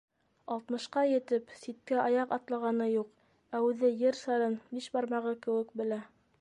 [0.53, 3.13] Алтмышҡа етеп, ситкә аяҡ атлағаны юҡ,
[3.59, 6.05] ә үҙе ер шарын биш бармағы кеүек белә.